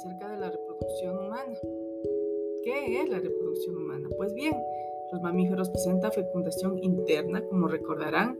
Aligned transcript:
acerca 0.00 0.30
de 0.30 0.38
la 0.38 0.50
reproducción 0.50 1.18
humana. 1.18 1.58
¿Qué 2.64 3.02
es 3.02 3.08
la 3.10 3.18
reproducción 3.18 3.76
humana? 3.76 4.08
Pues 4.16 4.32
bien, 4.32 4.56
los 5.12 5.20
mamíferos 5.20 5.68
presentan 5.68 6.10
fecundación 6.10 6.78
interna, 6.82 7.42
como 7.42 7.68
recordarán, 7.68 8.38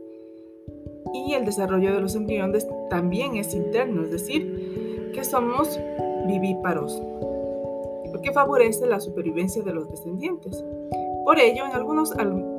y 1.13 1.33
el 1.33 1.45
desarrollo 1.45 1.93
de 1.93 2.01
los 2.01 2.15
embriones 2.15 2.67
también 2.89 3.35
es 3.35 3.53
interno, 3.53 4.03
es 4.03 4.11
decir, 4.11 5.11
que 5.13 5.23
somos 5.23 5.79
vivíparos, 6.25 6.99
lo 8.11 8.21
que 8.21 8.31
favorece 8.31 8.87
la 8.87 8.99
supervivencia 8.99 9.61
de 9.61 9.73
los 9.73 9.87
descendientes. 9.87 10.65
Por 11.25 11.37
ello, 11.37 11.65
en 11.65 11.73
algunos 11.73 12.11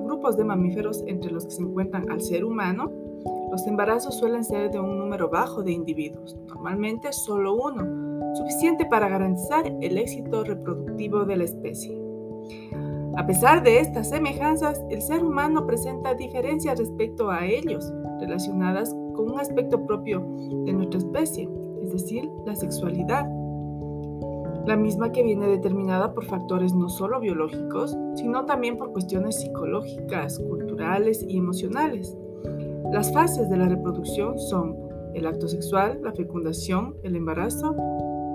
grupos 0.04 0.36
de 0.36 0.44
mamíferos 0.44 1.02
entre 1.08 1.32
los 1.32 1.44
que 1.46 1.50
se 1.50 1.62
encuentran 1.62 2.08
al 2.08 2.20
ser 2.20 2.44
humano, 2.44 2.92
los 3.52 3.66
embarazos 3.66 4.14
suelen 4.14 4.44
ser 4.44 4.70
de 4.70 4.80
un 4.80 4.98
número 4.98 5.28
bajo 5.28 5.62
de 5.62 5.72
individuos, 5.72 6.34
normalmente 6.48 7.12
solo 7.12 7.54
uno, 7.54 8.34
suficiente 8.34 8.86
para 8.86 9.10
garantizar 9.10 9.66
el 9.82 9.98
éxito 9.98 10.42
reproductivo 10.42 11.26
de 11.26 11.36
la 11.36 11.44
especie. 11.44 12.00
A 13.14 13.26
pesar 13.26 13.62
de 13.62 13.80
estas 13.80 14.08
semejanzas, 14.08 14.82
el 14.88 15.02
ser 15.02 15.22
humano 15.22 15.66
presenta 15.66 16.14
diferencias 16.14 16.78
respecto 16.78 17.30
a 17.30 17.44
ellos, 17.44 17.92
relacionadas 18.20 18.88
con 19.14 19.30
un 19.30 19.38
aspecto 19.38 19.84
propio 19.84 20.20
de 20.64 20.72
nuestra 20.72 21.00
especie, 21.00 21.46
es 21.82 21.92
decir, 21.92 22.30
la 22.46 22.56
sexualidad, 22.56 23.28
la 24.66 24.76
misma 24.76 25.12
que 25.12 25.22
viene 25.22 25.46
determinada 25.46 26.14
por 26.14 26.24
factores 26.24 26.72
no 26.72 26.88
solo 26.88 27.20
biológicos, 27.20 27.94
sino 28.14 28.46
también 28.46 28.78
por 28.78 28.92
cuestiones 28.92 29.40
psicológicas, 29.40 30.38
culturales 30.38 31.22
y 31.28 31.36
emocionales. 31.36 32.16
Las 32.92 33.10
fases 33.10 33.48
de 33.48 33.56
la 33.56 33.68
reproducción 33.68 34.38
son 34.38 34.76
el 35.14 35.26
acto 35.26 35.48
sexual, 35.48 36.00
la 36.02 36.12
fecundación, 36.12 36.94
el 37.02 37.16
embarazo 37.16 37.74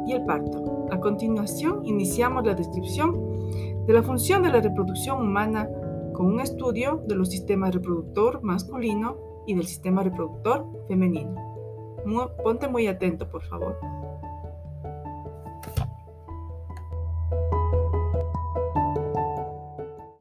y 0.08 0.14
el 0.14 0.25
parto. 0.25 0.88
A 0.89 0.99
continuación, 0.99 1.86
iniciamos 1.86 2.44
la 2.44 2.55
descripción 2.55 3.86
de 3.86 3.94
la 3.94 4.02
función 4.02 4.41
de 4.41 4.49
la 4.49 4.59
reproducción 4.59 5.22
humana 5.22 5.69
con 6.11 6.25
un 6.25 6.39
estudio 6.39 7.03
de 7.08 7.14
los 7.14 7.30
sistemas 7.30 7.72
reproductor 7.72 8.41
masculino 8.41 9.44
y 9.45 9.53
del 9.53 9.67
sistema 9.67 10.02
reproductor 10.02 10.66
femenino. 10.88 11.36
ponte 12.44 12.67
muy 12.67 12.88
atento, 12.88 13.30
por 13.30 13.44
favor. 13.44 13.77